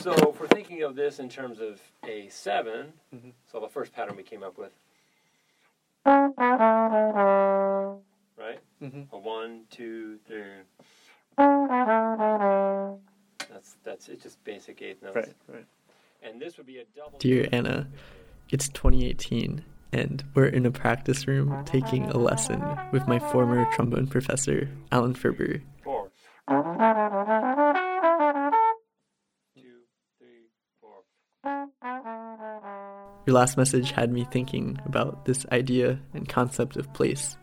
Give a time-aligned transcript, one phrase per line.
[0.00, 3.32] So if we're thinking of this in terms of a 7 Mhm.
[3.52, 4.72] so the first pattern we came up with,
[8.36, 8.60] right?
[8.82, 9.12] Mhm.
[9.12, 10.62] A one, two, three.
[13.50, 15.16] That's that's it's just basic eighth notes.
[15.16, 15.66] Right, right.
[16.22, 17.18] And this would be a double.
[17.18, 17.86] Dear Anna,
[18.50, 22.62] it's 2018, and we're in a practice room taking a lesson
[22.92, 25.60] with my former trombone professor, Alan Ferber.
[25.84, 26.10] Four.
[33.30, 37.36] Your last message had me thinking about this idea and concept of place.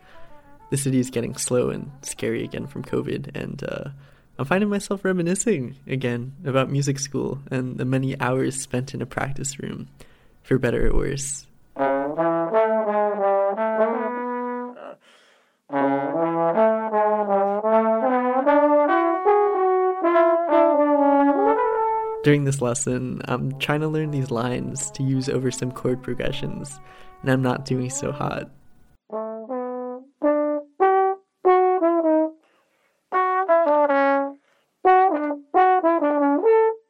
[0.68, 3.84] The city is getting slow and scary again from COVID, and uh,
[4.38, 9.06] I'm finding myself reminiscing again about music school and the many hours spent in a
[9.06, 9.88] practice room,
[10.42, 11.46] for better or worse.
[22.24, 26.80] During this lesson, I'm trying to learn these lines to use over some chord progressions,
[27.22, 28.50] and I'm not doing so hot.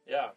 [0.07, 0.29] Yeah.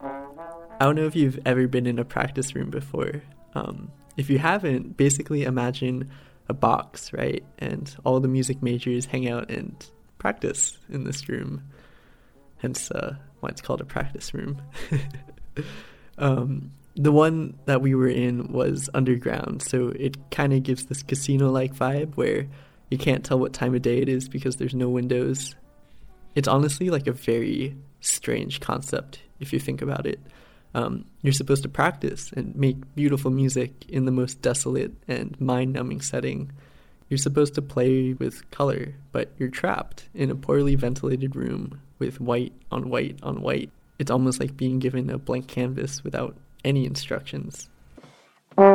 [0.00, 3.22] I don't know if you've ever been in a practice room before.
[3.54, 6.10] Um, if you haven't, basically imagine
[6.48, 7.44] a box, right?
[7.58, 9.74] And all the music majors hang out and
[10.18, 11.62] practice in this room.
[12.58, 14.60] Hence uh, why it's called a practice room.
[16.18, 21.02] um, the one that we were in was underground, so it kind of gives this
[21.02, 22.46] casino like vibe where
[22.90, 25.54] you can't tell what time of day it is because there's no windows.
[26.34, 30.20] It's honestly like a very strange concept if you think about it.
[30.74, 35.72] Um, you're supposed to practice and make beautiful music in the most desolate and mind
[35.72, 36.52] numbing setting.
[37.08, 42.18] You're supposed to play with color, but you're trapped in a poorly ventilated room with
[42.18, 43.70] white on white on white.
[43.98, 47.68] It's almost like being given a blank canvas without any instructions.
[48.56, 48.72] Now,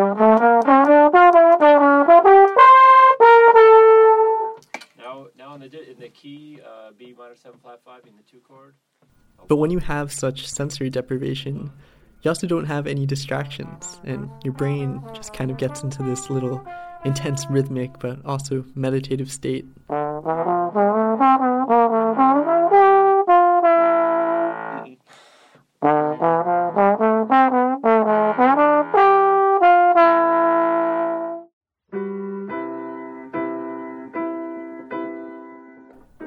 [5.38, 8.40] now in the in the key uh, B minor seven flat five in the two
[8.48, 8.76] chord.
[9.48, 11.72] But when you have such sensory deprivation,
[12.22, 16.30] you also don't have any distractions, and your brain just kind of gets into this
[16.30, 16.64] little
[17.06, 19.66] intense rhythmic but also meditative state.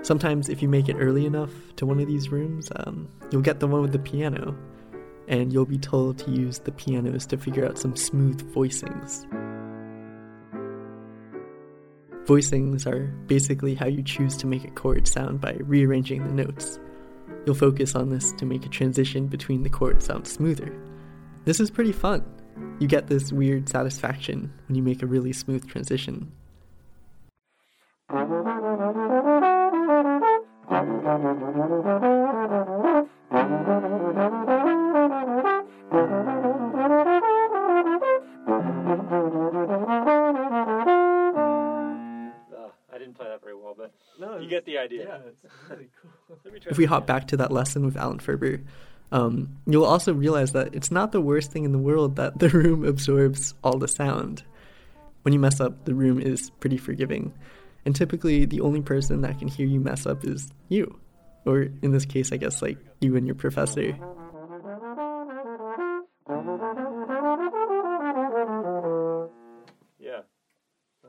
[0.02, 3.60] Sometimes, if you make it early enough to one of these rooms, um, you'll get
[3.60, 4.56] the one with the piano,
[5.28, 9.26] and you'll be told to use the pianos to figure out some smooth voicings.
[12.32, 16.80] Voicings are basically how you choose to make a chord sound by rearranging the notes.
[17.44, 20.74] You'll focus on this to make a transition between the chords sound smoother.
[21.44, 22.24] This is pretty fun.
[22.78, 26.32] You get this weird satisfaction when you make a really smooth transition.
[44.82, 45.06] idea.
[45.06, 46.38] Yeah, it's really cool.
[46.44, 48.60] Let me try if we hop back to that lesson with Alan Ferber,
[49.12, 52.48] um, you'll also realize that it's not the worst thing in the world that the
[52.60, 54.42] room absorbs all the sound.
[55.22, 57.32] When you mess up, the room is pretty forgiving.
[57.84, 60.98] And typically, the only person that can hear you mess up is you.
[61.44, 63.96] Or in this case, I guess, like you and your professor.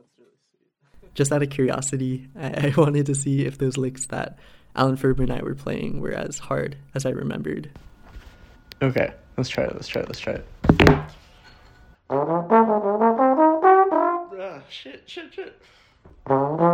[0.03, 0.31] That's really
[0.99, 1.13] sweet.
[1.15, 4.37] Just out of curiosity, I, I wanted to see if those licks that
[4.75, 7.69] Alan Ferber and I were playing were as hard as I remembered.
[8.81, 9.73] Okay, let's try it.
[9.73, 10.07] Let's try it.
[10.07, 10.45] Let's try it.
[14.45, 15.61] Ah, shit, shit, shit.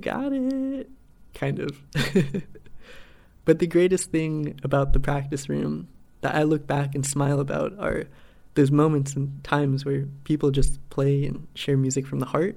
[0.00, 0.88] got it.
[1.34, 1.80] Kind of.
[3.44, 5.88] but the greatest thing about the practice room
[6.20, 8.04] that I look back and smile about are
[8.54, 12.56] those moments and times where people just play and share music from the heart.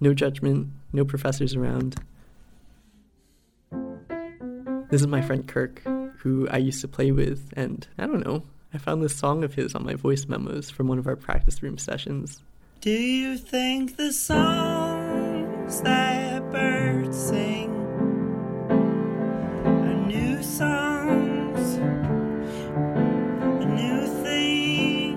[0.00, 1.96] No judgment, no professors around.
[4.90, 5.82] This is my friend Kirk,
[6.18, 8.42] who I used to play with, and I don't know,
[8.74, 11.62] I found this song of his on my voice memos from one of our practice
[11.62, 12.42] room sessions.
[12.80, 17.70] Do you think the songs that birds sing
[19.64, 21.54] a new song,
[23.60, 25.16] a new thing.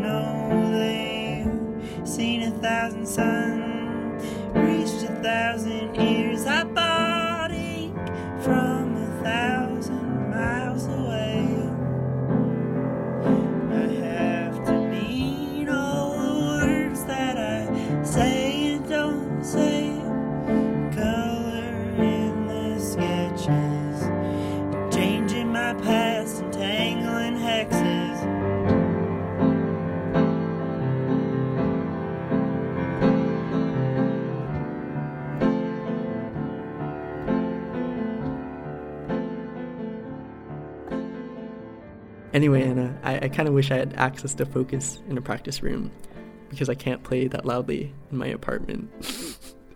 [0.00, 4.24] No, they've seen a thousand suns,
[4.54, 6.46] reached a thousand years.
[6.46, 6.87] Above.
[42.34, 45.62] Anyway, Anna, I, I kind of wish I had access to focus in a practice
[45.62, 45.90] room
[46.50, 48.90] because I can't play that loudly in my apartment.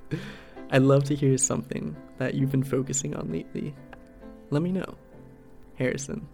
[0.71, 3.75] I'd love to hear something that you've been focusing on lately.
[4.51, 4.97] Let me know.
[5.77, 6.29] Harrison.